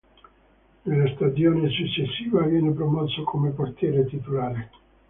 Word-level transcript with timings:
Nella 0.81 1.13
stagione 1.13 1.69
successiva 1.69 2.41
viene 2.47 2.71
promosso 2.71 3.21
come 3.21 3.51
portiere 3.51 4.07
titolare. 4.07 4.69